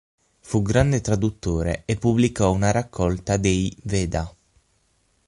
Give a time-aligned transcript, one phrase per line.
[0.39, 4.35] Fu grande traduttore e pubblicò una raccolta dei "Veda".